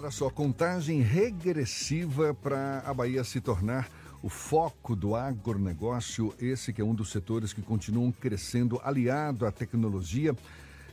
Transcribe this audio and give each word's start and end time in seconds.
Olha 0.00 0.10
só, 0.10 0.30
contagem 0.30 1.02
regressiva 1.02 2.32
para 2.32 2.78
a 2.86 2.94
Bahia 2.94 3.22
se 3.22 3.38
tornar 3.38 3.86
o 4.22 4.30
foco 4.30 4.96
do 4.96 5.14
agronegócio, 5.14 6.34
esse 6.40 6.72
que 6.72 6.80
é 6.80 6.84
um 6.84 6.94
dos 6.94 7.10
setores 7.10 7.52
que 7.52 7.60
continuam 7.60 8.10
crescendo 8.10 8.80
aliado 8.82 9.44
à 9.44 9.52
tecnologia 9.52 10.34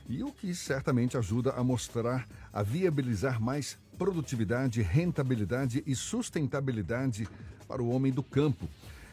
e 0.10 0.22
o 0.24 0.34
que 0.34 0.54
certamente 0.54 1.18
ajuda 1.18 1.52
a 1.52 1.64
mostrar, 1.64 2.28
a 2.52 2.62
viabilizar 2.62 3.42
mais 3.42 3.80
produtividade, 3.98 4.82
rentabilidade 4.82 5.82
e 5.88 5.96
sustentabilidade 5.96 7.30
para 7.66 7.82
o 7.82 7.88
homem 7.88 8.12
do 8.12 8.22
campo. 8.22 8.68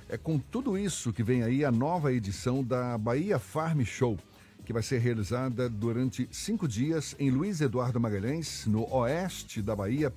É 0.09 0.19
com 0.19 0.41
tudo 0.41 0.77
isso 0.77 1.13
que 1.13 1.23
vem 1.23 1.45
aí 1.45 1.65
a 1.65 1.71
nova 1.71 2.13
edição 2.13 2.65
da 2.65 2.99
Bahia 2.99 3.39
Farm 3.39 3.83
Show, 3.85 4.19
que 4.65 4.73
vai 4.73 4.83
ser 4.83 4.99
realizada 4.99 5.69
durante 5.69 6.29
cinco 6.31 6.67
dias 6.67 7.15
em 7.19 7.31
Luiz 7.31 7.61
Eduardo 7.61 8.01
Magalhães, 8.01 8.67
no 8.67 8.91
oeste 8.95 9.61
da 9.61 9.77
Bahia. 9.77 10.13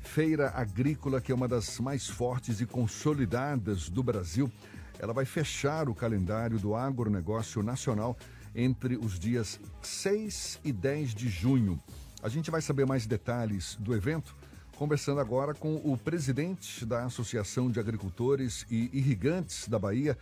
Feira 0.00 0.50
agrícola, 0.54 1.20
que 1.20 1.32
é 1.32 1.34
uma 1.34 1.48
das 1.48 1.78
mais 1.78 2.08
fortes 2.08 2.60
e 2.60 2.66
consolidadas 2.66 3.88
do 3.88 4.02
Brasil. 4.02 4.50
Ela 4.98 5.12
vai 5.12 5.24
fechar 5.24 5.88
o 5.88 5.94
calendário 5.94 6.58
do 6.58 6.74
agronegócio 6.74 7.62
nacional 7.62 8.16
entre 8.54 8.96
os 8.96 9.18
dias 9.18 9.58
6 9.82 10.60
e 10.64 10.72
10 10.72 11.14
de 11.14 11.28
junho. 11.28 11.78
A 12.22 12.28
gente 12.28 12.50
vai 12.50 12.62
saber 12.62 12.86
mais 12.86 13.06
detalhes 13.06 13.76
do 13.80 13.94
evento 13.94 14.34
conversando 14.80 15.20
agora 15.20 15.52
com 15.52 15.74
o 15.84 15.94
presidente 15.94 16.86
da 16.86 17.04
Associação 17.04 17.70
de 17.70 17.78
Agricultores 17.78 18.64
e 18.70 18.88
Irrigantes 18.94 19.68
da 19.68 19.78
Bahia, 19.78 20.16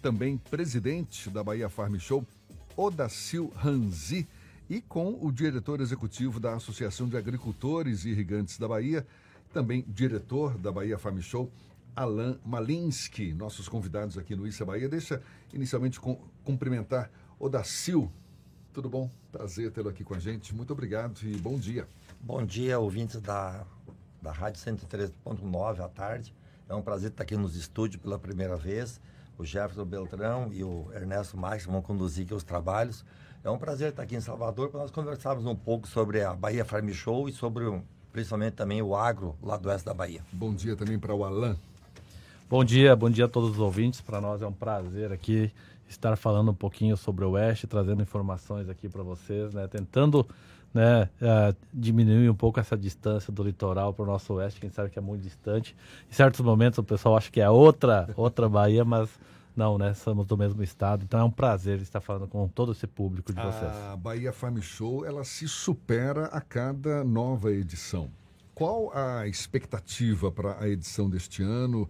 também 0.00 0.38
presidente 0.38 1.28
da 1.28 1.44
Bahia 1.44 1.68
Farm 1.68 1.98
Show, 1.98 2.26
Odacil 2.80 3.52
Ranzi, 3.56 4.26
e 4.66 4.80
com 4.80 5.18
o 5.20 5.30
diretor 5.30 5.82
executivo 5.82 6.40
da 6.40 6.54
Associação 6.54 7.06
de 7.06 7.14
Agricultores 7.14 8.06
e 8.06 8.08
Irrigantes 8.08 8.56
da 8.56 8.66
Bahia, 8.66 9.06
também 9.52 9.84
diretor 9.86 10.56
da 10.56 10.72
Bahia 10.72 10.96
Farm 10.96 11.20
Show, 11.20 11.52
Alan 11.94 12.38
Malinsky, 12.42 13.34
nossos 13.34 13.68
convidados 13.68 14.16
aqui 14.16 14.34
no 14.34 14.46
Issa 14.46 14.64
Bahia. 14.64 14.88
Deixa 14.88 15.20
inicialmente 15.52 16.00
cumprimentar 16.42 17.10
Odacil. 17.38 18.10
Tudo 18.72 18.88
bom? 18.88 19.10
Prazer 19.30 19.70
tê-lo 19.72 19.90
aqui 19.90 20.02
com 20.02 20.14
a 20.14 20.18
gente. 20.18 20.54
Muito 20.54 20.72
obrigado 20.72 21.20
e 21.22 21.36
bom 21.36 21.58
dia. 21.58 21.86
Bom 22.18 22.42
dia, 22.46 22.78
ouvintes 22.78 23.20
da 23.20 23.66
da 24.22 24.32
Rádio 24.32 24.58
103.9 24.58 25.84
à 25.84 25.88
tarde. 25.88 26.34
É 26.66 26.74
um 26.74 26.80
prazer 26.80 27.10
estar 27.10 27.24
aqui 27.24 27.36
nos 27.36 27.56
estúdios 27.56 28.00
pela 28.00 28.18
primeira 28.18 28.56
vez. 28.56 29.00
O 29.40 29.44
Jefferson 29.46 29.86
Beltrão 29.86 30.50
e 30.52 30.62
o 30.62 30.90
Ernesto 30.92 31.34
Marques 31.34 31.64
vão 31.64 31.80
conduzir 31.80 32.26
aqui 32.26 32.34
os 32.34 32.44
trabalhos. 32.44 33.02
É 33.42 33.48
um 33.48 33.56
prazer 33.56 33.88
estar 33.88 34.02
aqui 34.02 34.14
em 34.14 34.20
Salvador 34.20 34.68
para 34.68 34.80
nós 34.80 34.90
conversarmos 34.90 35.46
um 35.46 35.56
pouco 35.56 35.88
sobre 35.88 36.22
a 36.22 36.34
Bahia 36.34 36.62
Farm 36.62 36.90
Show 36.90 37.26
e 37.26 37.32
sobre 37.32 37.64
principalmente 38.12 38.52
também 38.52 38.82
o 38.82 38.94
agro 38.94 39.34
lá 39.42 39.56
do 39.56 39.70
oeste 39.70 39.86
da 39.86 39.94
Bahia. 39.94 40.20
Bom 40.30 40.52
dia 40.52 40.76
também 40.76 40.98
para 40.98 41.14
o 41.14 41.24
Alan. 41.24 41.56
Bom 42.50 42.62
dia, 42.62 42.94
bom 42.94 43.08
dia 43.08 43.24
a 43.24 43.28
todos 43.28 43.52
os 43.52 43.58
ouvintes. 43.58 44.02
Para 44.02 44.20
nós 44.20 44.42
é 44.42 44.46
um 44.46 44.52
prazer 44.52 45.10
aqui 45.10 45.50
estar 45.88 46.14
falando 46.16 46.50
um 46.50 46.54
pouquinho 46.54 46.94
sobre 46.94 47.24
o 47.24 47.30
Oeste, 47.30 47.66
trazendo 47.66 48.02
informações 48.02 48.68
aqui 48.68 48.90
para 48.90 49.02
vocês, 49.02 49.54
né? 49.54 49.66
Tentando 49.66 50.28
né, 50.72 51.08
uh, 51.20 51.56
diminuir 51.72 52.30
um 52.30 52.34
pouco 52.34 52.60
essa 52.60 52.76
distância 52.76 53.32
do 53.32 53.42
litoral 53.42 53.92
para 53.92 54.04
o 54.04 54.06
nosso 54.06 54.34
oeste, 54.34 54.60
quem 54.60 54.70
sabe 54.70 54.90
que 54.90 54.98
é 54.98 55.02
muito 55.02 55.22
distante. 55.22 55.76
Em 56.10 56.14
certos 56.14 56.40
momentos 56.40 56.78
o 56.78 56.84
pessoal 56.84 57.16
acha 57.16 57.30
que 57.30 57.40
é 57.40 57.50
outra, 57.50 58.08
outra 58.16 58.48
Bahia, 58.48 58.84
mas 58.84 59.10
não, 59.56 59.76
né? 59.76 59.92
Somos 59.94 60.26
do 60.26 60.36
mesmo 60.36 60.62
estado, 60.62 61.04
então 61.04 61.20
é 61.20 61.24
um 61.24 61.30
prazer 61.30 61.80
estar 61.80 62.00
falando 62.00 62.28
com 62.28 62.46
todo 62.48 62.72
esse 62.72 62.86
público 62.86 63.32
de 63.32 63.40
vocês. 63.40 63.72
A 63.92 63.96
Bahia 63.96 64.32
Farm 64.32 64.58
Show, 64.60 65.04
ela 65.04 65.24
se 65.24 65.48
supera 65.48 66.26
a 66.26 66.40
cada 66.40 67.02
nova 67.04 67.50
edição. 67.52 68.08
Qual 68.54 68.96
a 68.96 69.26
expectativa 69.26 70.30
para 70.30 70.60
a 70.60 70.68
edição 70.68 71.10
deste 71.10 71.42
ano? 71.42 71.88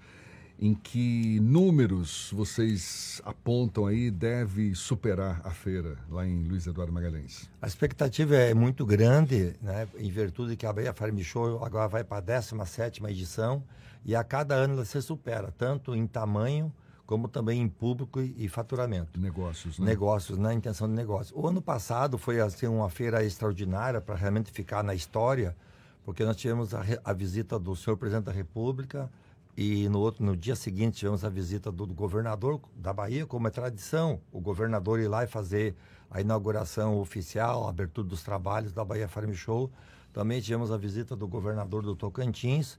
Em 0.60 0.74
que 0.74 1.40
números 1.40 2.30
vocês 2.34 3.22
apontam 3.24 3.86
aí 3.86 4.10
deve 4.10 4.74
superar 4.74 5.40
a 5.42 5.50
feira 5.50 5.96
lá 6.10 6.26
em 6.26 6.44
Luiz 6.44 6.66
Eduardo 6.66 6.92
Magalhães? 6.92 7.48
A 7.62 7.66
expectativa 7.66 8.36
é 8.36 8.52
muito 8.52 8.84
grande, 8.84 9.56
né, 9.62 9.88
em 9.96 10.10
virtude 10.10 10.56
que 10.56 10.66
a 10.66 10.72
Bahia 10.72 10.92
Farm 10.92 11.18
Show 11.20 11.64
agora 11.64 11.88
vai 11.88 12.04
para 12.04 12.18
a 12.18 12.20
17 12.20 13.02
edição 13.06 13.64
e 14.04 14.14
a 14.14 14.22
cada 14.22 14.54
ano 14.54 14.74
ela 14.74 14.84
se 14.84 15.00
supera, 15.00 15.50
tanto 15.56 15.96
em 15.96 16.06
tamanho 16.06 16.70
como 17.06 17.26
também 17.26 17.60
em 17.60 17.68
público 17.68 18.20
e, 18.20 18.46
faturamento. 18.46 19.18
Negócios, 19.18 19.78
né? 19.78 19.86
Negócios, 19.86 20.38
na 20.38 20.50
né, 20.50 20.54
intenção 20.54 20.86
de 20.86 20.94
negócio. 20.94 21.36
O 21.36 21.48
ano 21.48 21.60
passado 21.60 22.16
foi 22.16 22.38
assim, 22.38 22.68
uma 22.68 22.88
feira 22.88 23.24
extraordinária 23.24 24.00
para 24.00 24.14
realmente 24.14 24.52
ficar 24.52 24.84
na 24.84 24.94
história, 24.94 25.56
porque 26.04 26.24
nós 26.24 26.36
tivemos 26.36 26.72
a, 26.72 26.84
a 27.02 27.12
visita 27.12 27.58
do 27.58 27.74
senhor 27.74 27.96
presidente 27.96 28.26
da 28.26 28.32
República, 28.32 29.10
e 29.56 29.88
no, 29.88 30.00
outro, 30.00 30.24
no 30.24 30.36
dia 30.36 30.56
seguinte 30.56 30.98
tivemos 30.98 31.24
a 31.24 31.28
visita 31.28 31.70
do, 31.70 31.86
do, 31.86 31.94
governador 31.94 32.60
da 32.74 32.92
Bahia, 32.92 33.26
como 33.26 33.48
é 33.48 33.50
tradição, 33.50 34.20
o 34.32 34.40
governador 34.40 35.00
ir 35.00 35.08
lá 35.08 35.24
e 35.24 35.26
fazer 35.26 35.74
a 36.10 36.20
inauguração 36.20 36.98
oficial, 36.98 37.66
a 37.66 37.70
abertura 37.70 38.06
dos 38.06 38.22
trabalhos 38.22 38.72
da 38.72 38.84
Bahia 38.84 39.08
Farm 39.08 39.32
Show. 39.32 39.70
Também 40.12 40.40
tivemos 40.40 40.72
a 40.72 40.76
visita 40.76 41.14
do 41.14 41.28
governador 41.28 41.82
do 41.82 41.94
Tocantins. 41.94 42.78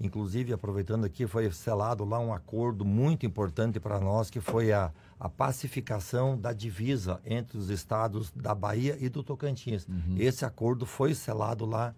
Inclusive, 0.00 0.52
aproveitando 0.52 1.04
aqui, 1.04 1.26
foi 1.26 1.50
selado 1.52 2.04
lá 2.04 2.18
um 2.18 2.32
acordo 2.32 2.84
muito 2.84 3.26
importante 3.26 3.78
para 3.78 4.00
nós, 4.00 4.30
que 4.30 4.40
foi 4.40 4.72
a, 4.72 4.90
a 5.18 5.28
pacificação 5.28 6.38
da 6.38 6.52
divisa 6.52 7.20
entre 7.24 7.58
os 7.58 7.68
estados 7.68 8.30
da 8.30 8.54
Bahia 8.54 8.96
e 8.98 9.08
do 9.08 9.22
Tocantins. 9.22 9.86
Uhum. 9.86 10.16
Esse 10.16 10.44
acordo 10.44 10.86
foi 10.86 11.12
selado 11.12 11.66
lá 11.66 11.94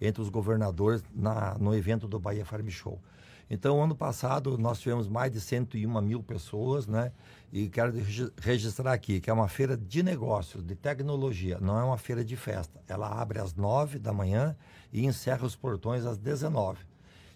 entre 0.00 0.20
os 0.20 0.28
governadores 0.28 1.02
na, 1.14 1.56
no 1.58 1.74
evento 1.74 2.06
do 2.06 2.18
Bahia 2.18 2.44
Farm 2.44 2.68
Show. 2.68 3.00
Então, 3.48 3.82
ano 3.82 3.94
passado, 3.94 4.58
nós 4.58 4.80
tivemos 4.80 5.08
mais 5.08 5.30
de 5.30 5.40
101 5.40 6.00
mil 6.00 6.22
pessoas, 6.22 6.86
né? 6.86 7.12
E 7.52 7.68
quero 7.68 7.92
registrar 8.40 8.92
aqui 8.92 9.20
que 9.20 9.30
é 9.30 9.32
uma 9.32 9.46
feira 9.46 9.76
de 9.76 10.02
negócios, 10.02 10.64
de 10.64 10.74
tecnologia, 10.74 11.58
não 11.60 11.78
é 11.78 11.84
uma 11.84 11.96
feira 11.96 12.24
de 12.24 12.36
festa. 12.36 12.82
Ela 12.88 13.08
abre 13.08 13.38
às 13.38 13.54
9 13.54 14.00
da 14.00 14.12
manhã 14.12 14.56
e 14.92 15.06
encerra 15.06 15.46
os 15.46 15.54
portões 15.54 16.04
às 16.04 16.18
19. 16.18 16.84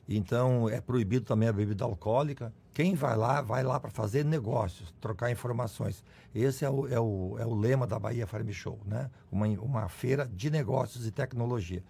Então, 0.08 0.68
é 0.68 0.80
proibido 0.80 1.24
também 1.24 1.48
a 1.48 1.52
bebida 1.52 1.84
alcoólica. 1.84 2.52
Quem 2.74 2.96
vai 2.96 3.16
lá, 3.16 3.40
vai 3.40 3.62
lá 3.62 3.78
para 3.78 3.90
fazer 3.90 4.24
negócios, 4.24 4.92
trocar 5.00 5.30
informações. 5.30 6.02
Esse 6.34 6.64
é 6.64 6.70
o, 6.70 6.88
é, 6.88 6.98
o, 6.98 7.36
é 7.38 7.46
o 7.46 7.54
lema 7.54 7.86
da 7.86 7.98
Bahia 7.98 8.26
Farm 8.26 8.48
Show, 8.50 8.80
né? 8.84 9.08
Uma, 9.30 9.46
uma 9.46 9.88
feira 9.88 10.26
de 10.26 10.50
negócios 10.50 11.06
e 11.06 11.12
tecnologia. 11.12 11.84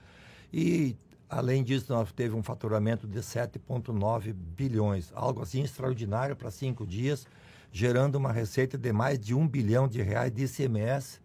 E 0.53 0.95
Além 1.31 1.63
disso, 1.63 1.93
nós 1.93 2.11
teve 2.11 2.35
um 2.35 2.43
faturamento 2.43 3.07
de 3.07 3.21
7,9 3.21 4.33
bilhões, 4.33 5.13
algo 5.15 5.41
assim 5.41 5.63
extraordinário 5.63 6.35
para 6.35 6.51
cinco 6.51 6.85
dias, 6.85 7.25
gerando 7.71 8.17
uma 8.17 8.33
receita 8.33 8.77
de 8.77 8.93
mais 8.93 9.17
de 9.17 9.33
um 9.33 9.47
bilhão 9.47 9.87
de 9.87 10.03
reais 10.03 10.33
de 10.33 10.43
ICMS 10.43 11.21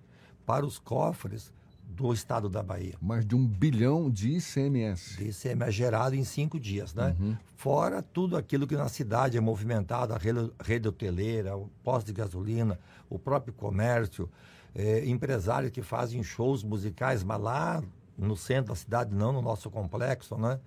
para 0.46 0.64
os 0.64 0.78
cofres 0.78 1.52
do 1.84 2.14
estado 2.14 2.48
da 2.48 2.62
Bahia. 2.62 2.94
Mais 3.02 3.26
de 3.26 3.36
um 3.36 3.48
bilhão 3.48 4.12
de 4.12 4.38
ICMS. 4.38 5.18
De 5.18 5.30
ICMS 5.30 5.72
gerado 5.72 6.16
em 6.16 6.24
cinco 6.24 6.60
dias, 6.60 6.94
né? 6.94 7.16
Uhum. 7.20 7.36
Fora 7.56 8.04
tudo 8.04 8.38
aquilo 8.38 8.68
que 8.68 8.76
na 8.76 8.88
cidade 8.88 9.38
é 9.38 9.42
movimentado, 9.42 10.14
a 10.14 10.18
rede, 10.18 10.52
rede 10.64 10.88
hoteleira, 10.88 11.58
o 11.58 11.68
posto 11.84 12.06
de 12.06 12.14
gasolina, 12.14 12.80
o 13.10 13.18
próprio 13.18 13.54
comércio, 13.56 14.30
eh, 14.76 15.04
empresários 15.08 15.72
que 15.72 15.82
fazem 15.82 16.22
shows 16.22 16.64
musicais, 16.64 17.24
mas 17.24 17.42
lá 17.42 17.84
no 18.18 18.36
centro 18.36 18.70
da 18.70 18.76
cidade, 18.76 19.14
não 19.14 19.31
no 19.31 19.42
nosso 19.42 19.70
complexo, 19.70 20.38
né? 20.38 20.59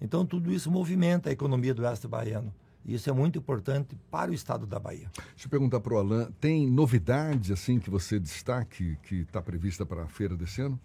Então, 0.00 0.26
tudo 0.26 0.52
isso 0.52 0.70
movimenta 0.70 1.30
a 1.30 1.32
economia 1.32 1.72
do 1.72 1.82
oeste 1.82 2.08
baiano. 2.08 2.52
E 2.84 2.94
isso 2.94 3.08
é 3.08 3.12
muito 3.12 3.38
importante 3.38 3.96
para 4.10 4.30
o 4.30 4.34
estado 4.34 4.66
da 4.66 4.78
Bahia. 4.78 5.08
Deixa 5.14 5.46
eu 5.46 5.50
perguntar 5.50 5.80
para 5.80 5.94
o 5.94 5.98
Alain, 5.98 6.26
tem 6.40 6.68
novidade 6.68 7.52
assim 7.52 7.78
que 7.78 7.88
você 7.88 8.18
destaque 8.18 8.96
que 9.04 9.20
está 9.20 9.40
prevista 9.40 9.86
para 9.86 10.02
a 10.02 10.08
feira 10.08 10.36
desse 10.36 10.62
ano? 10.62 10.78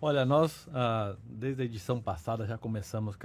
Olha, 0.00 0.24
nós, 0.24 0.66
ah, 0.72 1.16
desde 1.24 1.62
a 1.62 1.64
edição 1.64 2.00
passada, 2.00 2.46
já 2.46 2.56
começamos 2.56 3.16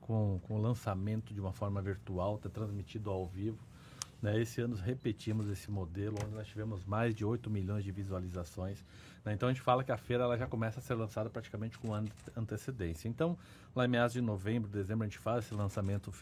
com, 0.00 0.40
com 0.42 0.54
o 0.54 0.60
lançamento 0.60 1.32
de 1.32 1.40
uma 1.40 1.52
forma 1.52 1.80
virtual, 1.80 2.36
está 2.36 2.48
transmitido 2.48 3.10
ao 3.10 3.26
vivo. 3.26 3.58
Né? 4.22 4.40
Esse 4.40 4.60
ano 4.60 4.76
repetimos 4.76 5.48
esse 5.48 5.68
modelo, 5.68 6.16
onde 6.24 6.32
nós 6.32 6.46
tivemos 6.46 6.84
mais 6.84 7.12
de 7.12 7.24
8 7.24 7.50
milhões 7.50 7.82
de 7.82 7.90
visualizações. 7.90 8.84
Né? 9.24 9.32
Então 9.32 9.48
a 9.48 9.52
gente 9.52 9.60
fala 9.60 9.82
que 9.82 9.90
a 9.90 9.96
feira 9.96 10.22
ela 10.22 10.38
já 10.38 10.46
começa 10.46 10.78
a 10.78 10.82
ser 10.82 10.94
lançada 10.94 11.28
praticamente 11.28 11.76
com 11.76 11.92
antecedência. 12.36 13.08
Então, 13.08 13.36
lá 13.74 13.84
em 13.84 13.88
meados 13.88 14.12
de 14.12 14.20
novembro, 14.20 14.70
dezembro, 14.70 15.04
a 15.04 15.08
gente 15.08 15.18
faz 15.18 15.44
esse 15.44 15.54
lançamento 15.54 16.12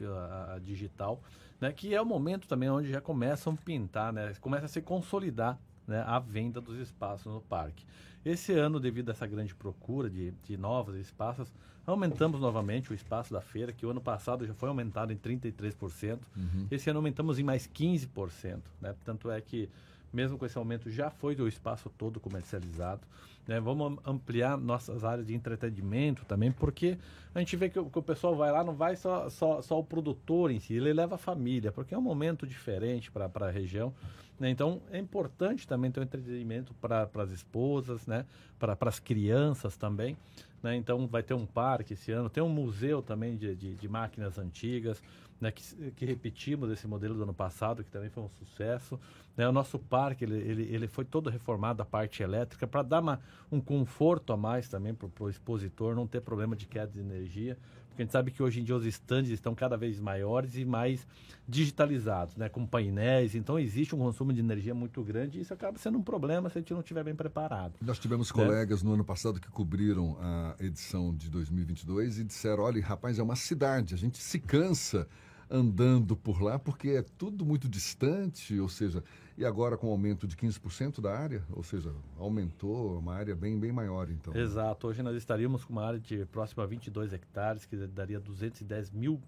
a, 0.48 0.58
digital, 0.58 1.22
né? 1.60 1.70
que 1.72 1.94
é 1.94 2.00
o 2.00 2.06
momento 2.06 2.48
também 2.48 2.70
onde 2.70 2.90
já 2.90 3.02
começam 3.02 3.52
a 3.52 3.56
pintar, 3.56 4.12
né? 4.12 4.32
começa 4.40 4.64
a 4.64 4.68
se 4.68 4.80
consolidar 4.80 5.58
né, 5.90 6.02
a 6.06 6.18
venda 6.18 6.60
dos 6.60 6.78
espaços 6.78 7.32
no 7.32 7.40
parque. 7.40 7.84
Esse 8.24 8.52
ano, 8.52 8.78
devido 8.78 9.08
a 9.08 9.12
essa 9.12 9.26
grande 9.26 9.54
procura 9.54 10.08
de, 10.08 10.32
de 10.44 10.56
novos 10.56 10.94
espaços, 10.94 11.52
aumentamos 11.86 12.40
novamente 12.40 12.92
o 12.92 12.94
espaço 12.94 13.32
da 13.32 13.40
feira, 13.40 13.72
que 13.72 13.84
o 13.84 13.90
ano 13.90 14.00
passado 14.00 14.46
já 14.46 14.54
foi 14.54 14.68
aumentado 14.68 15.12
em 15.12 15.16
33%. 15.16 16.18
Uhum. 16.36 16.66
Esse 16.70 16.88
ano 16.90 16.98
aumentamos 16.98 17.38
em 17.38 17.42
mais 17.42 17.66
15%. 17.66 18.60
Né? 18.80 18.94
Tanto 19.04 19.30
é 19.30 19.40
que 19.40 19.68
mesmo 20.12 20.36
com 20.36 20.44
esse 20.46 20.58
aumento, 20.58 20.90
já 20.90 21.10
foi 21.10 21.34
o 21.36 21.46
espaço 21.48 21.90
todo 21.96 22.18
comercializado. 22.20 23.02
Né? 23.46 23.60
Vamos 23.60 23.98
ampliar 24.04 24.56
nossas 24.56 25.04
áreas 25.04 25.26
de 25.26 25.34
entretenimento 25.34 26.24
também, 26.24 26.52
porque 26.52 26.98
a 27.34 27.38
gente 27.38 27.56
vê 27.56 27.68
que 27.68 27.78
o, 27.78 27.88
que 27.88 27.98
o 27.98 28.02
pessoal 28.02 28.36
vai 28.36 28.50
lá, 28.52 28.62
não 28.62 28.74
vai 28.74 28.96
só, 28.96 29.28
só, 29.28 29.62
só 29.62 29.78
o 29.78 29.84
produtor 29.84 30.50
em 30.50 30.60
si, 30.60 30.74
ele 30.74 30.92
leva 30.92 31.14
a 31.14 31.18
família, 31.18 31.72
porque 31.72 31.94
é 31.94 31.98
um 31.98 32.02
momento 32.02 32.46
diferente 32.46 33.10
para 33.10 33.30
a 33.34 33.50
região. 33.50 33.92
Né? 34.38 34.50
Então, 34.50 34.80
é 34.90 34.98
importante 34.98 35.66
também 35.66 35.90
ter 35.90 36.00
um 36.00 36.02
entretenimento 36.02 36.74
para 36.74 37.08
as 37.16 37.30
esposas, 37.30 38.06
né? 38.06 38.24
para 38.58 38.76
as 38.80 38.98
crianças 38.98 39.76
também. 39.76 40.16
Né? 40.62 40.76
Então, 40.76 41.06
vai 41.06 41.22
ter 41.22 41.34
um 41.34 41.46
parque 41.46 41.94
esse 41.94 42.12
ano, 42.12 42.28
tem 42.28 42.42
um 42.42 42.48
museu 42.48 43.02
também 43.02 43.36
de, 43.36 43.54
de, 43.54 43.74
de 43.74 43.88
máquinas 43.88 44.38
antigas 44.38 45.02
né, 45.40 45.50
que, 45.50 45.62
que, 45.92 46.04
repetimos 46.04 46.70
esse 46.70 46.86
modelo 46.86 47.14
do 47.14 47.22
ano 47.22 47.32
passado, 47.32 47.82
que 47.82 47.90
também 47.90 48.10
foi 48.10 48.22
um 48.22 48.28
sucesso. 48.28 49.00
Né, 49.36 49.48
o 49.48 49.52
nosso 49.52 49.78
parque 49.78 50.24
ele, 50.24 50.36
ele, 50.36 50.62
ele 50.74 50.86
foi 50.86 51.04
todo 51.04 51.30
reformado, 51.30 51.80
a 51.80 51.86
parte 51.86 52.22
elétrica, 52.22 52.66
para 52.66 52.82
dar 52.82 53.00
uma, 53.00 53.20
um 53.50 53.60
conforto 53.60 54.32
a 54.32 54.36
mais 54.36 54.68
também 54.68 54.94
para 54.94 55.08
o 55.18 55.30
expositor, 55.30 55.94
não 55.94 56.06
ter 56.06 56.20
problema 56.20 56.54
de 56.54 56.66
queda 56.66 56.92
de 56.92 57.00
energia. 57.00 57.56
A 58.00 58.02
gente 58.02 58.12
sabe 58.12 58.30
que 58.30 58.42
hoje 58.42 58.60
em 58.60 58.64
dia 58.64 58.74
os 58.74 58.86
estandes 58.86 59.30
estão 59.30 59.54
cada 59.54 59.76
vez 59.76 60.00
maiores 60.00 60.56
e 60.56 60.64
mais 60.64 61.06
digitalizados, 61.46 62.34
né, 62.34 62.48
com 62.48 62.64
painéis. 62.66 63.34
Então 63.34 63.58
existe 63.58 63.94
um 63.94 63.98
consumo 63.98 64.32
de 64.32 64.40
energia 64.40 64.74
muito 64.74 65.02
grande 65.02 65.38
e 65.38 65.42
isso 65.42 65.52
acaba 65.52 65.76
sendo 65.76 65.98
um 65.98 66.02
problema 66.02 66.48
se 66.48 66.56
a 66.56 66.60
gente 66.62 66.72
não 66.72 66.80
estiver 66.80 67.04
bem 67.04 67.14
preparado. 67.14 67.74
Nós 67.82 67.98
tivemos 67.98 68.32
né? 68.32 68.42
colegas 68.42 68.82
no 68.82 68.94
ano 68.94 69.04
passado 69.04 69.38
que 69.38 69.50
cobriram 69.50 70.16
a 70.18 70.56
edição 70.60 71.14
de 71.14 71.28
2022 71.28 72.20
e 72.20 72.24
disseram: 72.24 72.62
olha, 72.62 72.82
rapaz, 72.82 73.18
é 73.18 73.22
uma 73.22 73.36
cidade, 73.36 73.92
a 73.94 73.98
gente 73.98 74.16
se 74.16 74.38
cansa 74.38 75.06
andando 75.50 76.16
por 76.16 76.40
lá, 76.40 76.58
porque 76.58 76.90
é 76.90 77.02
tudo 77.02 77.44
muito 77.44 77.68
distante, 77.68 78.58
ou 78.60 78.68
seja, 78.68 79.02
e 79.36 79.44
agora 79.44 79.76
com 79.76 79.88
o 79.88 79.90
aumento 79.90 80.26
de 80.26 80.36
15% 80.36 81.00
da 81.00 81.18
área, 81.18 81.42
ou 81.50 81.62
seja, 81.62 81.92
aumentou 82.18 82.98
uma 82.98 83.14
área 83.14 83.34
bem, 83.34 83.58
bem 83.58 83.72
maior, 83.72 84.08
então. 84.10 84.34
Exato, 84.36 84.86
hoje 84.86 85.02
nós 85.02 85.16
estaríamos 85.16 85.64
com 85.64 85.72
uma 85.72 85.84
área 85.84 85.98
de 85.98 86.24
próxima 86.26 86.62
a 86.62 86.66
22 86.66 87.12
hectares, 87.12 87.66
que 87.66 87.76
daria 87.88 88.20
210 88.20 88.90
mil, 88.92 89.20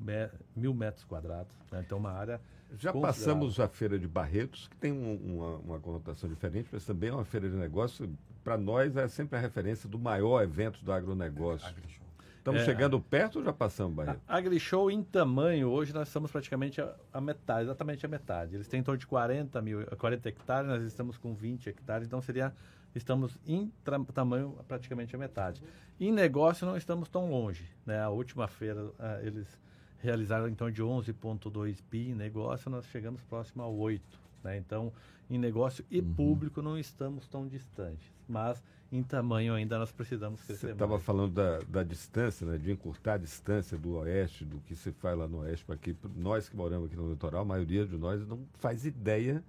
mil 0.54 0.72
metros 0.72 1.04
quadrados, 1.04 1.52
né? 1.70 1.82
então 1.84 1.98
uma 1.98 2.12
área... 2.12 2.40
Já 2.78 2.90
passamos 2.90 3.60
a 3.60 3.68
Feira 3.68 3.98
de 3.98 4.08
Barretos, 4.08 4.66
que 4.68 4.76
tem 4.76 4.92
um, 4.92 5.14
uma, 5.14 5.56
uma 5.56 5.80
conotação 5.80 6.28
diferente, 6.28 6.68
mas 6.72 6.86
também 6.86 7.10
é 7.10 7.12
uma 7.12 7.24
feira 7.24 7.50
de 7.50 7.56
negócio, 7.56 8.08
para 8.42 8.56
nós 8.56 8.96
é 8.96 9.06
sempre 9.08 9.36
a 9.36 9.40
referência 9.40 9.88
do 9.88 9.98
maior 9.98 10.42
evento 10.42 10.82
do 10.82 10.90
agronegócio. 10.90 11.68
Agrishow. 11.68 12.01
Estamos 12.42 12.62
é, 12.62 12.64
chegando 12.64 13.00
perto 13.00 13.38
ou 13.38 13.44
já 13.44 13.52
passamos, 13.52 13.94
Barreto? 13.94 14.20
A 14.26 14.36
AgriShow 14.36 14.90
em 14.90 15.00
tamanho, 15.00 15.68
hoje 15.68 15.94
nós 15.94 16.08
estamos 16.08 16.28
praticamente 16.28 16.80
a, 16.80 16.92
a, 17.12 17.20
metade, 17.20 17.62
exatamente 17.62 18.04
a 18.04 18.08
metade. 18.08 18.56
Eles 18.56 18.66
têm 18.66 18.80
em 18.80 18.82
torno 18.82 18.98
de 18.98 19.06
40, 19.06 19.62
mil, 19.62 19.86
40 19.96 20.28
hectares, 20.28 20.68
nós 20.68 20.82
estamos 20.82 21.16
com 21.16 21.34
20 21.34 21.68
hectares, 21.68 22.04
então 22.04 22.20
seria, 22.20 22.52
estamos 22.96 23.38
em 23.46 23.72
tamanho 24.12 24.58
praticamente 24.66 25.14
a 25.14 25.18
metade. 25.20 25.62
Em 26.00 26.10
negócio 26.10 26.66
não 26.66 26.76
estamos 26.76 27.08
tão 27.08 27.30
longe, 27.30 27.64
né? 27.86 28.02
A 28.02 28.10
última 28.10 28.48
feira 28.48 28.86
uh, 28.86 28.94
eles 29.22 29.46
realizaram 30.00 30.48
em 30.48 30.54
torno 30.54 30.74
de 30.74 30.82
11,2 30.82 31.78
bi 31.88 32.10
em 32.10 32.14
negócio, 32.16 32.68
nós 32.68 32.84
chegamos 32.86 33.22
próximo 33.22 33.62
a 33.62 33.68
8, 33.68 34.20
né? 34.42 34.56
Então, 34.56 34.92
em 35.30 35.38
negócio 35.38 35.84
e 35.90 36.00
uhum. 36.00 36.14
público 36.14 36.60
não 36.60 36.78
estamos 36.78 37.26
tão 37.26 37.46
distantes, 37.46 38.06
mas 38.28 38.62
em 38.90 39.02
tamanho 39.02 39.54
ainda 39.54 39.78
nós 39.78 39.90
precisamos 39.90 40.42
crescer 40.42 40.66
Você 40.66 40.72
estava 40.72 40.98
falando 40.98 41.32
da, 41.32 41.58
da 41.60 41.82
distância, 41.82 42.46
né, 42.46 42.58
de 42.58 42.70
encurtar 42.70 43.14
a 43.14 43.18
distância 43.18 43.78
do 43.78 43.96
oeste, 43.96 44.44
do 44.44 44.60
que 44.60 44.76
se 44.76 44.92
faz 44.92 45.16
lá 45.16 45.26
no 45.26 45.38
oeste 45.38 45.64
para 45.64 45.74
aqui. 45.74 45.96
Nós 46.14 46.48
que 46.48 46.56
moramos 46.56 46.88
aqui 46.88 46.96
no 46.96 47.10
litoral, 47.10 47.40
a 47.40 47.44
maioria 47.44 47.86
de 47.86 47.96
nós 47.96 48.26
não 48.26 48.40
faz 48.58 48.84
ideia 48.84 49.42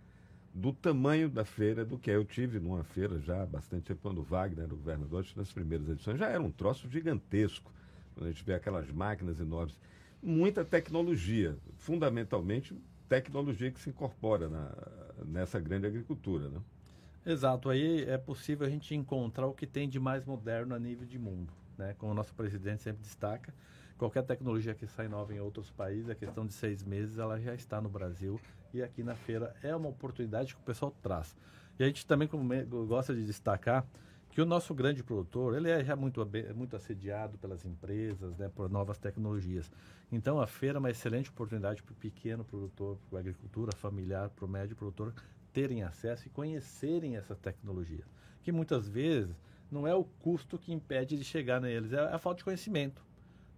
do 0.54 0.72
tamanho 0.72 1.28
da 1.28 1.44
feira, 1.44 1.84
do 1.84 1.98
que 1.98 2.12
é. 2.12 2.16
Eu 2.16 2.24
tive 2.24 2.60
numa 2.60 2.84
feira 2.84 3.20
já 3.20 3.46
bastante 3.46 3.84
tempo, 3.84 4.02
quando 4.02 4.20
o 4.20 4.24
Wagner 4.24 4.66
era 4.66 4.74
o 4.74 4.78
governador, 4.78 5.26
nas 5.36 5.52
primeiras 5.52 5.90
edições, 5.90 6.20
já 6.20 6.30
era 6.30 6.42
um 6.42 6.52
troço 6.52 6.88
gigantesco. 6.90 7.72
Quando 8.14 8.28
a 8.28 8.32
gente 8.32 8.44
vê 8.46 8.54
aquelas 8.54 8.90
máquinas 8.92 9.40
enormes. 9.40 9.78
Muita 10.26 10.64
tecnologia, 10.64 11.58
fundamentalmente 11.76 12.74
tecnologia 13.10 13.70
que 13.70 13.80
se 13.80 13.90
incorpora 13.90 14.48
na, 14.48 14.72
nessa 15.26 15.60
grande 15.60 15.86
agricultura, 15.86 16.50
né? 16.50 16.62
Exato, 17.26 17.70
aí 17.70 18.04
é 18.06 18.18
possível 18.18 18.66
a 18.66 18.70
gente 18.70 18.96
encontrar 18.96 19.48
o 19.48 19.54
que 19.54 19.68
tem 19.68 19.88
de 19.88 20.00
mais 20.00 20.26
moderno 20.26 20.74
a 20.74 20.80
nível 20.80 21.06
de 21.06 21.20
mundo. 21.20 21.54
Né? 21.78 21.94
Como 21.98 22.12
o 22.12 22.16
nosso 22.16 22.34
presidente 22.34 22.82
sempre 22.82 23.02
destaca, 23.02 23.54
qualquer 23.98 24.24
tecnologia 24.24 24.74
que 24.74 24.88
sai 24.88 25.08
nova 25.08 25.34
em 25.34 25.40
outros 25.40 25.70
países, 25.72 26.10
a 26.10 26.16
questão 26.16 26.46
de 26.46 26.54
seis 26.54 26.84
meses, 26.84 27.18
ela 27.18 27.40
já 27.40 27.54
está 27.54 27.82
no 27.82 27.90
Brasil 27.90 28.40
e 28.74 28.82
aqui 28.82 29.04
na 29.04 29.16
feira 29.16 29.54
é 29.62 29.76
uma 29.76 29.90
oportunidade 29.90 30.56
que 30.56 30.62
o 30.62 30.64
pessoal 30.64 30.94
traz. 31.02 31.36
E 31.78 31.84
a 31.84 31.88
gente 31.88 32.06
também 32.06 32.30
gosta 32.88 33.14
de 33.14 33.26
destacar 33.26 33.86
que 34.34 34.42
o 34.42 34.46
nosso 34.48 34.74
grande 34.74 35.04
produtor, 35.04 35.56
ele 35.56 35.70
é 35.70 35.84
já 35.84 35.96
muito, 35.96 36.28
muito 36.56 36.76
assediado 36.76 37.38
pelas 37.38 37.64
empresas, 37.66 38.36
né, 38.36 38.50
por 38.50 38.68
novas 38.68 38.98
tecnologias. 38.98 39.72
Então, 40.12 40.42
a 40.42 40.48
feira 40.48 40.78
é 40.78 40.80
uma 40.80 40.90
excelente 40.90 41.30
oportunidade 41.30 41.84
para 41.84 41.94
o 41.94 41.96
pequeno 41.96 42.44
produtor, 42.44 42.98
para 43.08 43.20
a 43.20 43.22
agricultura 43.22 43.72
familiar, 43.78 44.32
para 44.32 44.44
o 44.44 44.48
médio 44.48 44.76
produtor, 44.76 45.14
terem 45.54 45.84
acesso 45.84 46.26
e 46.26 46.32
conhecerem 46.32 47.16
essa 47.16 47.36
tecnologia. 47.36 48.04
Que 48.42 48.52
muitas 48.52 48.90
vezes 48.90 49.36
não 49.72 49.88
é 49.88 49.94
o 49.94 50.04
custo 50.04 50.58
que 50.58 50.74
impede 50.74 51.16
de 51.16 51.24
chegar 51.24 51.62
neles, 51.62 51.94
é 51.94 52.00
a 52.00 52.18
falta 52.18 52.40
de 52.40 52.44
conhecimento. 52.44 53.04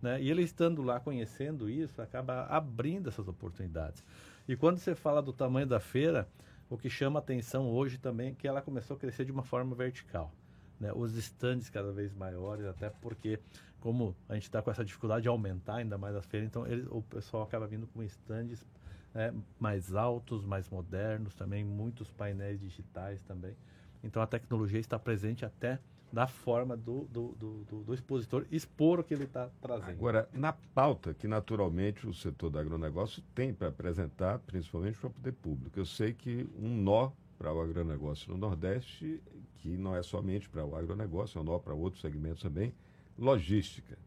Né? 0.01 0.21
E 0.21 0.29
ele 0.29 0.41
estando 0.41 0.83
lá 0.83 0.99
conhecendo 0.99 1.69
isso, 1.69 2.01
acaba 2.01 2.47
abrindo 2.47 3.07
essas 3.07 3.29
oportunidades. 3.29 4.03
E 4.45 4.57
quando 4.57 4.79
você 4.79 4.93
fala 4.93 5.21
do 5.21 5.31
tamanho 5.31 5.67
da 5.67 5.79
feira, 5.79 6.27
o 6.69 6.77
que 6.77 6.89
chama 6.89 7.19
atenção 7.19 7.69
hoje 7.69 7.97
também 7.97 8.31
é 8.31 8.35
que 8.37 8.45
ela 8.45 8.61
começou 8.61 8.97
a 8.97 8.99
crescer 8.99 9.23
de 9.23 9.31
uma 9.31 9.43
forma 9.43 9.73
vertical. 9.73 10.33
Né? 10.79 10.91
Os 10.93 11.15
estandes 11.15 11.69
cada 11.69 11.91
vez 11.91 12.13
maiores, 12.13 12.65
até 12.65 12.89
porque, 12.89 13.39
como 13.79 14.15
a 14.27 14.33
gente 14.33 14.43
está 14.43 14.61
com 14.61 14.71
essa 14.71 14.83
dificuldade 14.83 15.23
de 15.23 15.29
aumentar 15.29 15.75
ainda 15.75 15.97
mais 15.97 16.15
as 16.15 16.25
feiras, 16.25 16.47
então 16.47 16.67
ele, 16.67 16.87
o 16.89 17.01
pessoal 17.01 17.43
acaba 17.43 17.67
vindo 17.67 17.87
com 17.87 18.03
estandes 18.03 18.65
né, 19.13 19.33
mais 19.59 19.95
altos, 19.95 20.45
mais 20.45 20.69
modernos 20.69 21.33
também, 21.35 21.63
muitos 21.63 22.11
painéis 22.11 22.59
digitais 22.59 23.21
também. 23.23 23.55
Então 24.03 24.21
a 24.21 24.27
tecnologia 24.27 24.79
está 24.79 24.99
presente 24.99 25.45
até 25.45 25.79
da 26.11 26.27
forma 26.27 26.77
do, 26.77 27.05
do, 27.05 27.35
do, 27.35 27.83
do 27.83 27.93
expositor 27.93 28.45
expor 28.51 28.99
o 28.99 29.03
que 29.03 29.13
ele 29.13 29.25
está 29.25 29.49
trazendo. 29.61 29.89
Agora, 29.89 30.29
na 30.31 30.53
pauta 30.53 31.13
que 31.13 31.27
naturalmente 31.27 32.07
o 32.07 32.13
setor 32.13 32.49
do 32.49 32.59
agronegócio 32.59 33.21
tem 33.33 33.53
para 33.53 33.67
apresentar, 33.67 34.39
principalmente 34.39 34.97
para 34.97 35.07
o 35.07 35.11
poder 35.11 35.33
público, 35.33 35.77
eu 35.77 35.85
sei 35.85 36.13
que 36.13 36.47
um 36.57 36.69
nó 36.69 37.11
para 37.37 37.51
o 37.51 37.61
agronegócio 37.61 38.31
no 38.31 38.37
Nordeste, 38.37 39.21
que 39.59 39.77
não 39.77 39.95
é 39.95 40.03
somente 40.03 40.49
para 40.49 40.65
o 40.65 40.75
agronegócio, 40.75 41.37
é 41.37 41.41
um 41.41 41.43
nó 41.43 41.59
para 41.59 41.73
outros 41.73 42.01
segmentos 42.01 42.41
também, 42.41 42.73
logística. 43.17 43.97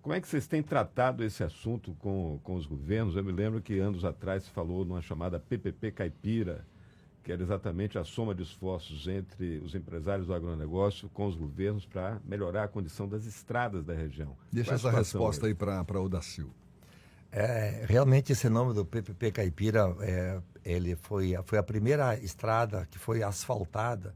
Como 0.00 0.14
é 0.14 0.20
que 0.20 0.28
vocês 0.28 0.46
têm 0.46 0.62
tratado 0.62 1.24
esse 1.24 1.42
assunto 1.42 1.94
com, 1.98 2.40
com 2.42 2.54
os 2.54 2.66
governos? 2.66 3.16
Eu 3.16 3.24
me 3.24 3.32
lembro 3.32 3.60
que 3.60 3.78
anos 3.78 4.04
atrás 4.04 4.44
se 4.44 4.50
falou 4.50 4.84
numa 4.84 5.02
chamada 5.02 5.38
PPP 5.38 5.90
Caipira, 5.92 6.64
que 7.22 7.32
era 7.32 7.42
exatamente 7.42 7.98
a 7.98 8.04
soma 8.04 8.34
de 8.34 8.42
esforços 8.42 9.06
entre 9.06 9.58
os 9.58 9.74
empresários 9.74 10.26
do 10.26 10.32
agronegócio 10.32 11.10
com 11.10 11.26
os 11.26 11.34
governos 11.34 11.84
para 11.84 12.18
melhorar 12.24 12.64
a 12.64 12.68
condição 12.68 13.06
das 13.06 13.26
estradas 13.26 13.84
da 13.84 13.92
região. 13.92 14.34
Deixa 14.50 14.72
é 14.72 14.74
essa 14.76 14.90
resposta 14.90 15.46
aí 15.46 15.54
para 15.54 16.00
o 16.00 16.08
Dacil. 16.08 16.50
É, 17.30 17.84
realmente 17.86 18.32
esse 18.32 18.48
nome 18.48 18.72
do 18.72 18.86
PPP 18.86 19.32
Caipira, 19.32 19.94
é, 20.00 20.40
ele 20.64 20.96
foi, 20.96 21.34
foi 21.44 21.58
a 21.58 21.62
primeira 21.62 22.18
estrada 22.18 22.88
que 22.90 22.98
foi 22.98 23.22
asfaltada 23.22 24.14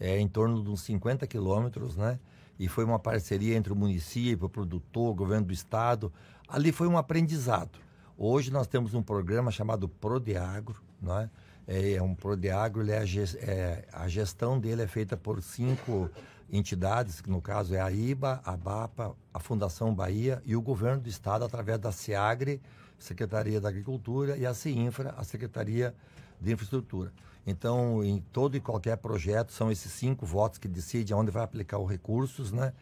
é, 0.00 0.18
em 0.18 0.26
torno 0.26 0.64
de 0.64 0.70
uns 0.70 0.80
50 0.80 1.26
quilômetros, 1.26 1.96
né? 1.96 2.18
e 2.58 2.68
foi 2.68 2.84
uma 2.84 2.98
parceria 2.98 3.56
entre 3.56 3.72
o 3.72 3.76
município, 3.76 4.46
o 4.46 4.50
produtor, 4.50 5.10
o 5.10 5.14
governo 5.14 5.46
do 5.46 5.52
estado. 5.52 6.12
Ali 6.48 6.72
foi 6.72 6.88
um 6.88 6.98
aprendizado. 6.98 7.78
Hoje 8.18 8.50
nós 8.50 8.66
temos 8.66 8.92
um 8.92 9.02
programa 9.02 9.50
chamado 9.50 9.88
Prodeagro, 9.88 10.76
não 11.00 11.18
é? 11.18 11.30
É, 11.66 12.02
um 12.02 12.14
Prodeagro, 12.14 12.82
ele 12.82 12.92
é, 12.92 13.04
é, 13.38 13.84
a 13.92 14.08
gestão 14.08 14.58
dele 14.58 14.82
é 14.82 14.86
feita 14.86 15.16
por 15.16 15.42
cinco 15.42 16.10
entidades, 16.52 17.20
que 17.20 17.30
no 17.30 17.40
caso 17.40 17.74
é 17.74 17.80
a 17.80 17.90
IBA, 17.90 18.42
a 18.44 18.56
BAPA, 18.56 19.14
a 19.32 19.38
Fundação 19.38 19.94
Bahia 19.94 20.42
e 20.44 20.56
o 20.56 20.60
governo 20.60 21.00
do 21.00 21.08
estado 21.08 21.44
através 21.44 21.78
da 21.78 21.92
SEAGRE, 21.92 22.60
Secretaria 22.98 23.60
da 23.60 23.68
Agricultura, 23.68 24.36
e 24.36 24.44
a 24.44 24.52
CINFRA, 24.52 25.14
a 25.16 25.24
Secretaria 25.24 25.94
de 26.40 26.52
Infraestrutura. 26.52 27.12
Então, 27.46 28.04
em 28.04 28.20
todo 28.32 28.56
e 28.56 28.60
qualquer 28.60 28.96
projeto, 28.96 29.52
são 29.52 29.70
esses 29.70 29.92
cinco 29.92 30.24
votos 30.26 30.58
que 30.58 30.68
decidem 30.68 31.16
onde 31.16 31.30
vai 31.30 31.42
aplicar 31.42 31.78
os 31.78 31.90
recursos, 31.90 32.52
né? 32.52 32.72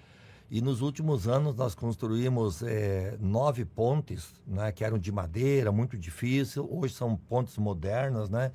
E 0.50 0.62
nos 0.62 0.80
últimos 0.80 1.28
anos 1.28 1.54
nós 1.54 1.74
construímos 1.74 2.62
é, 2.62 3.16
nove 3.20 3.66
pontes, 3.66 4.32
né, 4.46 4.72
que 4.72 4.82
eram 4.82 4.98
de 4.98 5.12
madeira, 5.12 5.70
muito 5.70 5.96
difícil. 5.96 6.66
Hoje 6.70 6.94
são 6.94 7.16
pontes 7.16 7.58
modernas, 7.58 8.30
né, 8.30 8.50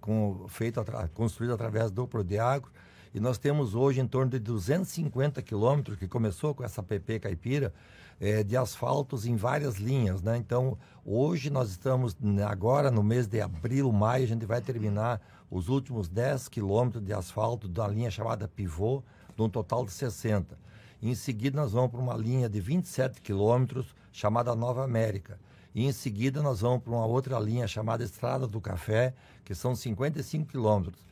com, 0.00 0.46
feito 0.48 0.80
atra, 0.80 1.08
construído 1.14 1.54
através 1.54 1.92
do 1.92 2.06
Prodiagro. 2.06 2.68
E 3.14 3.20
nós 3.20 3.38
temos 3.38 3.74
hoje 3.74 4.00
em 4.00 4.06
torno 4.06 4.30
de 4.30 4.38
250 4.38 5.40
quilômetros, 5.42 5.98
que 5.98 6.06
começou 6.06 6.54
com 6.54 6.64
essa 6.64 6.82
PP 6.82 7.20
Caipira, 7.20 7.72
é, 8.20 8.42
de 8.42 8.56
asfaltos 8.56 9.26
em 9.26 9.36
várias 9.36 9.76
linhas, 9.76 10.22
né? 10.22 10.36
Então, 10.36 10.78
hoje 11.04 11.50
nós 11.50 11.70
estamos, 11.70 12.16
né, 12.18 12.44
agora 12.44 12.90
no 12.90 13.02
mês 13.02 13.26
de 13.26 13.40
abril, 13.40 13.92
maio, 13.92 14.24
a 14.24 14.28
gente 14.28 14.46
vai 14.46 14.60
terminar 14.60 15.20
os 15.50 15.68
últimos 15.68 16.08
10 16.08 16.48
quilômetros 16.48 17.04
de 17.04 17.12
asfalto 17.12 17.68
da 17.68 17.86
linha 17.86 18.10
chamada 18.10 18.48
Pivô, 18.48 19.02
de 19.36 19.42
um 19.42 19.48
total 19.48 19.84
de 19.84 19.92
60. 19.92 20.58
Em 21.02 21.14
seguida, 21.14 21.60
nós 21.60 21.72
vamos 21.72 21.90
para 21.90 22.00
uma 22.00 22.16
linha 22.16 22.48
de 22.48 22.58
27 22.60 23.20
quilômetros, 23.20 23.94
chamada 24.10 24.54
Nova 24.54 24.82
América. 24.82 25.38
E 25.74 25.84
em 25.84 25.92
seguida, 25.92 26.42
nós 26.42 26.62
vamos 26.62 26.82
para 26.82 26.92
uma 26.92 27.04
outra 27.04 27.38
linha 27.38 27.68
chamada 27.68 28.02
Estrada 28.02 28.46
do 28.46 28.60
Café, 28.62 29.12
que 29.44 29.54
são 29.54 29.76
55 29.76 30.46
quilômetros. 30.46 31.05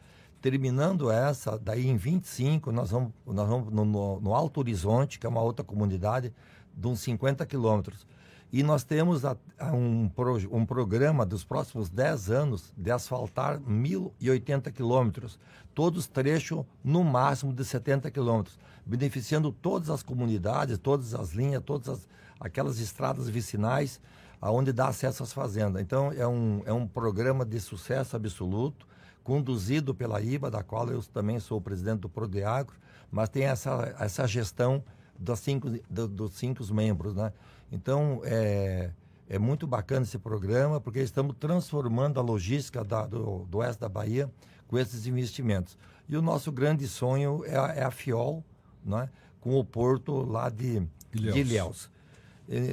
Terminando 0.44 1.10
essa, 1.10 1.58
daí 1.58 1.88
em 1.88 1.96
25, 1.96 2.70
nós 2.70 2.90
vamos, 2.90 3.14
nós 3.24 3.48
vamos 3.48 3.72
no, 3.72 3.82
no, 3.82 4.20
no 4.20 4.34
Alto 4.34 4.60
Horizonte, 4.60 5.18
que 5.18 5.24
é 5.24 5.28
uma 5.30 5.40
outra 5.40 5.64
comunidade, 5.64 6.34
de 6.76 6.86
uns 6.86 7.00
50 7.00 7.46
quilômetros. 7.46 8.06
E 8.52 8.62
nós 8.62 8.84
temos 8.84 9.24
a, 9.24 9.38
a 9.58 9.72
um, 9.72 10.06
pro, 10.06 10.36
um 10.54 10.66
programa 10.66 11.24
dos 11.24 11.44
próximos 11.44 11.88
10 11.88 12.30
anos 12.30 12.74
de 12.76 12.90
asfaltar 12.90 13.58
1.080 13.58 14.70
quilômetros, 14.70 15.38
todos 15.74 16.06
trechos 16.06 16.62
no 16.84 17.02
máximo 17.02 17.50
de 17.50 17.64
70 17.64 18.10
quilômetros, 18.10 18.58
beneficiando 18.84 19.50
todas 19.50 19.88
as 19.88 20.02
comunidades, 20.02 20.76
todas 20.76 21.14
as 21.14 21.32
linhas, 21.32 21.62
todas 21.64 21.88
as, 21.88 22.08
aquelas 22.38 22.78
estradas 22.80 23.30
vicinais 23.30 23.98
aonde 24.42 24.74
dá 24.74 24.88
acesso 24.88 25.22
às 25.22 25.32
fazendas. 25.32 25.80
Então, 25.80 26.12
é 26.12 26.28
um, 26.28 26.60
é 26.66 26.72
um 26.74 26.86
programa 26.86 27.46
de 27.46 27.58
sucesso 27.60 28.14
absoluto, 28.14 28.86
conduzido 29.24 29.94
pela 29.94 30.20
IBA, 30.20 30.50
da 30.50 30.62
qual 30.62 30.88
eu 30.90 31.02
também 31.02 31.40
sou 31.40 31.58
o 31.58 31.60
presidente 31.60 32.00
do 32.00 32.08
Prodeagro, 32.08 32.76
mas 33.10 33.30
tem 33.30 33.44
essa, 33.44 33.96
essa 33.98 34.28
gestão 34.28 34.84
dos 35.18 35.40
cinco, 35.40 35.70
do, 35.88 36.06
dos 36.06 36.34
cinco 36.34 36.62
membros, 36.72 37.14
né? 37.14 37.32
Então, 37.72 38.20
é, 38.24 38.90
é 39.28 39.38
muito 39.38 39.66
bacana 39.66 40.02
esse 40.02 40.18
programa, 40.18 40.80
porque 40.80 41.00
estamos 41.00 41.34
transformando 41.40 42.20
a 42.20 42.22
logística 42.22 42.84
da, 42.84 43.06
do, 43.06 43.46
do 43.46 43.58
oeste 43.58 43.80
da 43.80 43.88
Bahia 43.88 44.30
com 44.68 44.78
esses 44.78 45.06
investimentos. 45.06 45.78
E 46.08 46.16
o 46.16 46.22
nosso 46.22 46.52
grande 46.52 46.86
sonho 46.86 47.42
é 47.46 47.56
a, 47.56 47.66
é 47.74 47.82
a 47.82 47.90
FIOL, 47.90 48.44
né? 48.84 49.08
com 49.40 49.58
o 49.58 49.64
porto 49.64 50.22
lá 50.22 50.50
de 50.50 50.82
Ilhéus. 51.12 51.34
De 51.34 51.40
Ilhéus. 51.40 51.90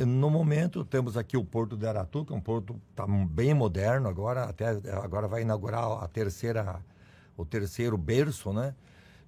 No 0.05 0.29
momento, 0.29 0.83
temos 0.83 1.15
aqui 1.15 1.37
o 1.37 1.45
Porto 1.45 1.77
de 1.77 1.87
Aratu, 1.87 2.25
que 2.25 2.33
é 2.33 2.35
um 2.35 2.41
porto 2.41 2.79
tá 2.93 3.05
bem 3.07 3.53
moderno 3.53 4.09
agora, 4.09 4.43
até 4.43 4.69
agora 5.01 5.27
vai 5.27 5.43
inaugurar 5.43 6.03
a 6.03 6.07
terceira, 6.07 6.81
o 7.37 7.45
terceiro 7.45 7.97
berço, 7.97 8.51
né? 8.51 8.75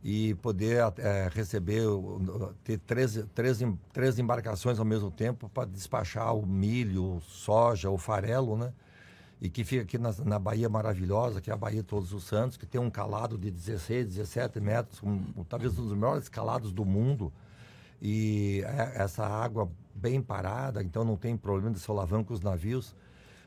e 0.04 0.36
poder 0.36 0.84
é, 0.98 1.30
receber, 1.34 1.84
ter 2.64 2.78
três, 2.80 3.24
três, 3.34 3.60
três 3.94 4.20
embarcações 4.20 4.78
ao 4.78 4.84
mesmo 4.84 5.10
tempo 5.10 5.48
para 5.48 5.66
despachar 5.66 6.36
o 6.36 6.46
milho, 6.46 7.22
soja, 7.22 7.90
o 7.90 7.98
farelo, 7.98 8.58
né? 8.58 8.74
E 9.42 9.50
que 9.50 9.64
fica 9.64 9.84
aqui 9.84 9.98
na, 9.98 10.12
na 10.26 10.40
Bahia 10.40 10.70
maravilhosa, 10.70 11.40
que 11.40 11.50
é 11.50 11.54
a 11.54 11.58
Bahia 11.58 11.84
Todos 11.84 12.12
os 12.12 12.26
Santos, 12.26 12.58
que 12.58 12.66
tem 12.66 12.80
um 12.80 12.90
calado 12.90 13.38
de 13.38 13.50
16, 13.50 14.08
17 14.08 14.60
metros, 14.60 15.02
um, 15.04 15.22
talvez 15.48 15.78
um 15.80 15.84
dos 15.88 15.98
maiores 15.98 16.28
calados 16.28 16.74
do 16.74 16.84
mundo. 16.84 17.32
E 18.02 18.62
é, 18.66 19.04
essa 19.04 19.26
água 19.26 19.70
bem 19.94 20.22
parada, 20.22 20.82
então 20.82 21.04
não 21.04 21.16
tem 21.16 21.38
problema 21.38 21.72
de 21.72 21.80
solavanco 21.80 22.34
os 22.34 22.42
navios. 22.42 22.96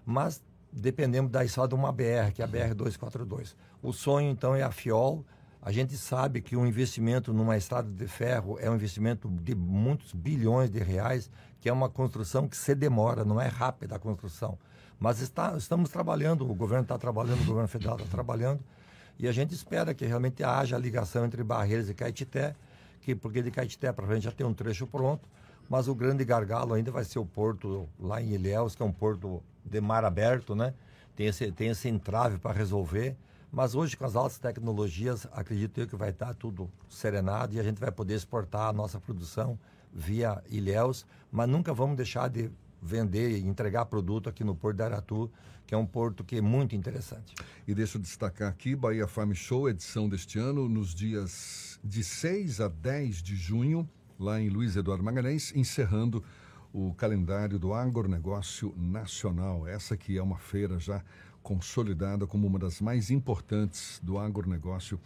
Mas 0.05 0.43
dependemos 0.73 1.31
da 1.31 1.45
estrada 1.45 1.69
de 1.69 1.75
uma 1.75 1.91
BR, 1.91 2.33
que 2.35 2.43
é 2.43 2.45
a 2.45 2.49
BR-242. 2.49 3.55
O 3.83 3.93
sonho, 3.93 4.31
então, 4.31 4.55
é 4.55 4.63
a 4.63 4.71
FIOL, 4.71 5.25
a 5.63 5.73
gente 5.73 5.97
sabe 5.97 6.41
que 6.41 6.57
um 6.57 6.67
investimento 6.67 7.33
numa 7.33 7.57
estrada 7.57 7.91
de 7.91 8.07
ferro 8.07 8.57
é 8.61 8.71
um 8.71 8.75
investimento 8.77 9.29
de 9.29 9.55
muitos 9.55 10.13
bilhões 10.13 10.71
de 10.71 10.79
reais, 10.79 11.31
que 11.61 11.69
é 11.69 11.73
uma 11.73 11.89
construção 11.89 12.47
que 12.47 12.57
se 12.57 12.75
demora, 12.75 13.25
não 13.25 13.41
é 13.41 13.49
rápida 13.49 13.97
a 13.97 13.99
construção. 13.99 14.57
Mas 14.99 15.21
está, 15.21 15.57
estamos 15.57 15.91
trabalhando, 15.91 16.49
o 16.49 16.55
governo 16.55 16.85
está 16.85 16.97
trabalhando, 16.97 17.43
o 17.43 17.45
governo 17.45 17.69
federal 17.69 17.97
está 17.97 18.09
trabalhando, 18.09 18.61
e 19.19 19.27
a 19.27 19.33
gente 19.33 19.55
espera 19.55 19.93
que 19.93 20.07
realmente 20.07 20.45
haja 20.45 20.79
ligação 20.79 21.25
entre 21.25 21.43
Barreiras 21.43 21.89
e 21.89 21.95
Caetité, 21.95 22.55
que, 23.01 23.15
porque 23.15 23.43
de 23.43 23.51
Caetité 23.51 23.93
para 23.93 24.07
frente 24.07 24.23
já 24.23 24.33
tem 24.33 24.47
um 24.47 24.55
trecho 24.55 24.87
pronto, 24.87 25.29
mas 25.69 25.89
o 25.89 25.95
grande 25.95 26.25
gargalo 26.25 26.75
ainda 26.75 26.91
vai 26.91 27.05
ser 27.05 27.19
o 27.19 27.27
porto 27.27 27.89
lá 27.99 28.21
em 28.23 28.33
Ilhéus, 28.35 28.75
que 28.75 28.83
é 28.83 28.87
um 28.87 28.93
porto 28.93 29.43
de 29.65 29.81
mar 29.81 30.05
aberto, 30.05 30.55
né? 30.55 30.75
Tem 31.15 31.27
esse, 31.27 31.51
tem 31.53 31.69
esse 31.69 31.89
entrave 31.89 32.39
para 32.39 32.53
resolver 32.53 33.17
mas 33.57 33.75
hoje, 33.75 33.97
com 33.97 34.05
as 34.05 34.17
altas 34.17 34.39
tecnologias, 34.39 35.27
acredito 35.33 35.79
eu 35.81 35.87
que 35.87 35.97
vai 35.97 36.11
estar 36.11 36.35
tudo 36.35 36.71
serenado 36.91 37.55
e 37.55 37.61
a 37.61 37.63
gente 37.63 37.81
vai 37.81 37.91
poder 37.91 38.15
exportar 38.15 38.69
a 38.69 38.73
nossa 38.73 39.01
produção 39.01 39.59
via 39.93 40.43
Ilhéus, 40.51 41.07
mas 41.33 41.49
nunca 41.49 41.73
vamos 41.73 41.97
deixar 41.97 42.29
de 42.29 42.51
vender 42.83 43.31
e 43.31 43.47
entregar 43.47 43.87
produto 43.87 44.29
aqui 44.29 44.45
no 44.45 44.55
Porto 44.55 44.77
de 44.77 44.83
Aratu, 44.83 45.31
que 45.67 45.75
é 45.75 45.79
um 45.79 45.87
porto 45.87 46.23
que 46.23 46.37
é 46.37 46.41
muito 46.43 46.77
interessante. 46.77 47.35
E 47.67 47.75
deixa 47.75 47.97
eu 47.97 48.03
destacar 48.03 48.51
aqui, 48.51 48.77
Bahia 48.77 49.09
Farm 49.09 49.33
Show, 49.33 49.71
edição 49.71 50.07
deste 50.07 50.39
ano, 50.39 50.69
nos 50.69 50.95
dias 50.95 51.81
de 51.83 52.05
6 52.05 52.61
a 52.61 52.69
10 52.69 53.23
de 53.23 53.37
junho, 53.37 53.89
lá 54.19 54.41
em 54.41 54.49
Luiz 54.49 54.77
Eduardo 54.77 55.05
Magalhães, 55.05 55.53
encerrando 55.55 56.25
o 56.73 56.95
calendário 56.95 57.59
do 57.59 57.73
agronegócio 57.73 58.75
nacional. 58.77 59.67
Essa 59.67 59.97
que 59.97 60.17
é 60.19 60.23
uma 60.23 60.39
feira 60.39 60.79
já 60.79 61.03
consolidada 61.43 62.27
como 62.27 62.47
uma 62.47 62.59
das 62.59 62.81
mais 62.81 63.11
importantes 63.11 64.01
do 64.03 64.19
agronegócio 64.19 65.01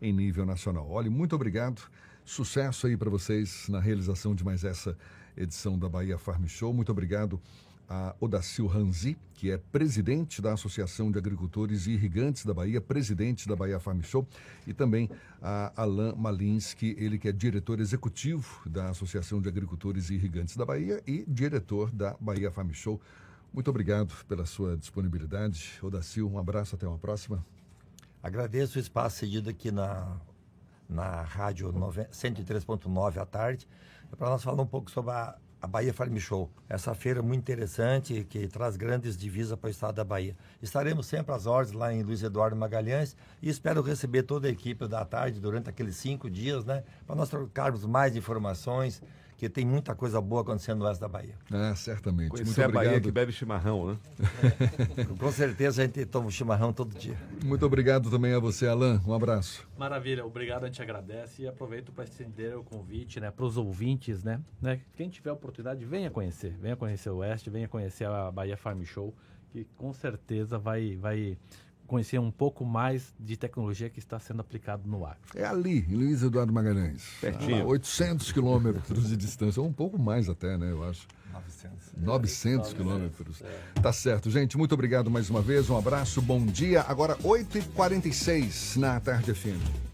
em 0.00 0.12
nível 0.12 0.44
nacional. 0.44 0.88
Olha, 0.90 1.10
muito 1.10 1.34
obrigado. 1.34 1.82
Sucesso 2.24 2.86
aí 2.86 2.96
para 2.96 3.08
vocês 3.08 3.68
na 3.68 3.80
realização 3.80 4.34
de 4.34 4.44
mais 4.44 4.64
essa 4.64 4.96
edição 5.36 5.78
da 5.78 5.88
Bahia 5.88 6.18
Farm 6.18 6.46
Show. 6.46 6.72
Muito 6.74 6.92
obrigado 6.92 7.40
a 7.88 8.14
Odacil 8.20 8.66
Ranzi, 8.66 9.16
que 9.34 9.50
é 9.50 9.58
presidente 9.58 10.40
da 10.42 10.52
Associação 10.52 11.10
de 11.10 11.18
Agricultores 11.18 11.86
e 11.86 11.92
Irrigantes 11.92 12.44
da 12.44 12.52
Bahia, 12.52 12.80
presidente 12.80 13.48
da 13.48 13.54
Bahia 13.54 13.78
Farm 13.78 14.00
Show, 14.02 14.26
e 14.66 14.72
também 14.72 15.08
a 15.40 15.72
Alain 15.76 16.14
Malinsky, 16.16 16.96
ele 16.98 17.18
que 17.18 17.28
é 17.28 17.32
diretor 17.32 17.80
executivo 17.80 18.68
da 18.68 18.90
Associação 18.90 19.40
de 19.40 19.48
Agricultores 19.48 20.10
e 20.10 20.14
Irrigantes 20.14 20.56
da 20.56 20.64
Bahia 20.64 21.02
e 21.06 21.24
diretor 21.28 21.90
da 21.90 22.16
Bahia 22.20 22.50
Farm 22.50 22.70
Show. 22.72 23.00
Muito 23.52 23.70
obrigado 23.70 24.12
pela 24.26 24.44
sua 24.44 24.76
disponibilidade. 24.76 25.78
Odacil, 25.82 26.30
um 26.30 26.38
abraço, 26.38 26.74
até 26.74 26.86
uma 26.86 26.98
próxima. 26.98 27.44
Agradeço 28.22 28.78
o 28.78 28.80
espaço 28.80 29.18
cedido 29.18 29.48
aqui 29.48 29.70
na, 29.70 30.16
na 30.88 31.22
rádio 31.22 31.72
103.9 31.72 33.18
à 33.18 33.24
tarde, 33.24 33.68
para 34.18 34.30
nós 34.30 34.42
falar 34.42 34.62
um 34.62 34.66
pouco 34.66 34.90
sobre 34.90 35.12
a, 35.12 35.36
a 35.60 35.66
Bahia 35.66 35.92
Farm 35.92 36.16
Show. 36.18 36.50
Essa 36.68 36.94
feira 36.94 37.22
muito 37.22 37.40
interessante 37.40 38.24
que 38.28 38.46
traz 38.48 38.76
grandes 38.76 39.16
divisas 39.16 39.58
para 39.58 39.68
o 39.68 39.70
estado 39.70 39.94
da 39.96 40.04
Bahia. 40.04 40.36
Estaremos 40.62 41.06
sempre 41.06 41.34
às 41.34 41.46
ordens 41.46 41.74
lá 41.74 41.92
em 41.92 42.02
Luiz 42.02 42.22
Eduardo 42.22 42.56
Magalhães 42.56 43.16
e 43.40 43.48
espero 43.48 43.82
receber 43.82 44.22
toda 44.22 44.48
a 44.48 44.50
equipe 44.50 44.86
da 44.86 45.04
tarde 45.04 45.40
durante 45.40 45.68
aqueles 45.68 45.96
cinco 45.96 46.28
dias, 46.30 46.64
né? 46.64 46.84
Para 47.06 47.16
nós 47.16 47.28
trocarmos 47.28 47.84
mais 47.84 48.16
informações 48.16 49.02
que 49.36 49.48
tem 49.48 49.64
muita 49.64 49.94
coisa 49.94 50.20
boa 50.20 50.40
acontecendo 50.40 50.78
no 50.78 50.86
oeste 50.86 51.00
da 51.00 51.08
Bahia. 51.08 51.34
Ah, 51.50 51.74
certamente. 51.74 52.30
Conhecer 52.30 52.46
Muito 52.46 52.60
obrigado. 52.62 52.82
a 52.82 52.88
Bahia 52.88 53.00
que 53.00 53.10
bebe 53.10 53.32
chimarrão, 53.32 53.86
né? 53.92 53.98
É. 54.98 55.04
Com 55.18 55.30
certeza 55.30 55.82
a 55.82 55.84
gente 55.84 56.04
toma 56.06 56.30
chimarrão 56.30 56.72
todo 56.72 56.98
dia. 56.98 57.16
Muito 57.44 57.64
obrigado 57.66 58.10
também 58.10 58.32
a 58.32 58.38
você, 58.38 58.66
Alan. 58.66 59.00
Um 59.06 59.12
abraço. 59.12 59.68
Maravilha, 59.76 60.24
obrigado, 60.24 60.64
a 60.64 60.66
gente 60.66 60.80
agradece 60.80 61.42
e 61.42 61.48
aproveito 61.48 61.92
para 61.92 62.04
estender 62.04 62.56
o 62.56 62.64
convite 62.64 63.20
né, 63.20 63.30
para 63.30 63.44
os 63.44 63.58
ouvintes, 63.58 64.24
né, 64.24 64.40
né? 64.60 64.80
Quem 64.96 65.08
tiver 65.08 65.32
oportunidade, 65.32 65.84
venha 65.84 66.10
conhecer. 66.10 66.56
Venha 66.60 66.76
conhecer 66.76 67.10
o 67.10 67.16
Oeste, 67.16 67.50
venha 67.50 67.68
conhecer 67.68 68.06
a 68.06 68.30
Bahia 68.30 68.56
Farm 68.56 68.82
Show, 68.84 69.14
que 69.50 69.66
com 69.76 69.92
certeza 69.92 70.58
vai, 70.58 70.96
vai 70.96 71.36
conhecer 71.86 72.18
um 72.18 72.30
pouco 72.30 72.64
mais 72.64 73.14
de 73.18 73.36
tecnologia 73.36 73.88
que 73.88 73.98
está 73.98 74.18
sendo 74.18 74.40
aplicado 74.40 74.88
no 74.88 75.04
agro. 75.04 75.18
É 75.34 75.44
ali, 75.44 75.86
em 75.88 75.94
Luiz 75.94 76.22
Eduardo 76.22 76.52
Magalhães. 76.52 77.04
Pertinho. 77.20 77.62
A 77.62 77.66
800 77.66 78.32
quilômetros 78.32 79.08
de 79.08 79.16
distância, 79.16 79.60
ou 79.60 79.68
um 79.68 79.72
pouco 79.72 79.98
mais 79.98 80.28
até, 80.28 80.56
né, 80.56 80.70
eu 80.70 80.84
acho. 80.84 81.06
900. 81.32 81.92
900 81.96 82.72
quilômetros. 82.72 83.42
É. 83.42 83.80
Tá 83.80 83.92
certo, 83.92 84.30
gente. 84.30 84.56
Muito 84.56 84.72
obrigado 84.72 85.10
mais 85.10 85.28
uma 85.28 85.42
vez. 85.42 85.68
Um 85.68 85.76
abraço, 85.76 86.22
bom 86.22 86.44
dia. 86.44 86.82
Agora, 86.82 87.16
8h46 87.16 88.76
na 88.76 88.98
Tarde 89.00 89.34
FM. 89.34 89.85